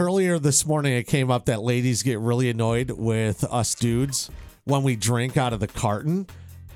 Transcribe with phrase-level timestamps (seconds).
[0.00, 4.30] earlier this morning it came up that ladies get really annoyed with us dudes
[4.64, 6.26] when we drink out of the carton.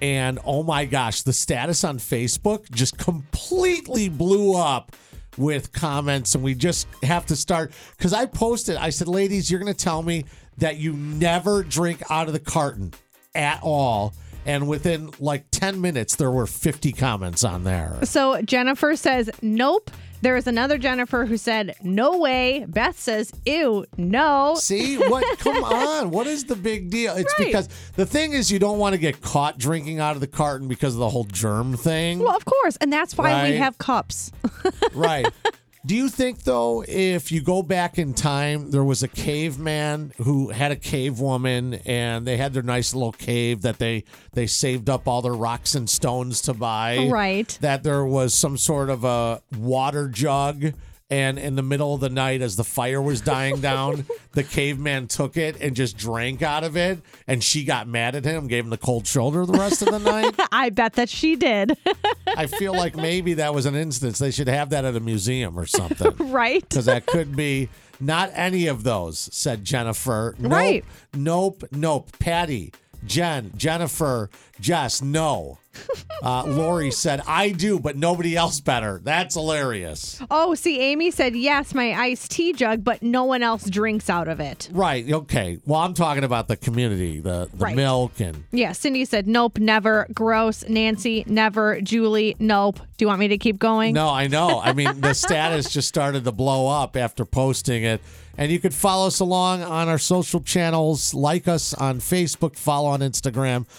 [0.00, 4.96] And oh my gosh, the status on Facebook just completely blew up
[5.36, 6.34] with comments.
[6.34, 9.78] And we just have to start because I posted, I said, ladies, you're going to
[9.78, 10.24] tell me
[10.58, 12.92] that you never drink out of the carton
[13.34, 14.14] at all.
[14.44, 17.98] And within like 10 minutes, there were 50 comments on there.
[18.04, 19.90] So Jennifer says, nope.
[20.22, 22.64] There is another Jennifer who said, no way.
[22.68, 24.54] Beth says, ew, no.
[24.56, 25.38] See what?
[25.40, 26.10] Come on.
[26.10, 27.14] What is the big deal?
[27.16, 27.46] It's Right.
[27.48, 30.68] because the thing is, you don't want to get caught drinking out of the carton
[30.68, 32.20] because of the whole germ thing.
[32.20, 32.76] Well, of course.
[32.76, 34.30] And that's why we have cups.
[34.94, 35.26] right.
[35.84, 40.50] Do you think though, if you go back in time, there was a caveman who
[40.50, 44.88] had a cave woman, and they had their nice little cave that they they saved
[44.88, 47.08] up all their rocks and stones to buy.
[47.10, 47.58] Right.
[47.60, 50.72] That there was some sort of a water jug.
[51.10, 55.08] And in the middle of the night, as the fire was dying down, the caveman
[55.08, 57.00] took it and just drank out of it.
[57.26, 59.98] And she got mad at him, gave him the cold shoulder the rest of the
[59.98, 60.34] night.
[60.52, 61.76] I bet that she did.
[62.36, 64.18] I feel like maybe that was an instance.
[64.18, 66.14] They should have that at a museum or something.
[66.30, 66.60] right?
[66.68, 67.68] Because that could be
[68.00, 70.34] not any of those, said Jennifer.
[70.38, 70.84] Nope, Right.
[71.14, 71.64] Nope.
[71.72, 72.18] Nope.
[72.18, 72.72] Patty,
[73.06, 74.30] Jen, Jennifer,
[74.60, 75.58] Jess, no.
[76.22, 79.00] Uh, Lori said, I do, but nobody else better.
[79.02, 80.20] That's hilarious.
[80.30, 84.28] Oh, see, Amy said, yes, my iced tea jug, but no one else drinks out
[84.28, 84.68] of it.
[84.72, 85.10] Right.
[85.10, 85.58] Okay.
[85.66, 87.74] Well, I'm talking about the community, the, the Right.
[87.76, 88.44] milk and.
[88.52, 90.06] Yeah, Cindy said, nope, never.
[90.14, 90.64] Gross.
[90.68, 91.80] Nancy, never.
[91.80, 92.76] Julie, nope.
[92.78, 93.94] Do you want me to keep going?
[93.94, 94.60] No, I know.
[94.60, 98.00] I mean, the status just started to blow up after posting it.
[98.38, 102.88] And you could follow us along on our social channels, like us on Facebook, follow
[102.88, 103.66] on Instagram,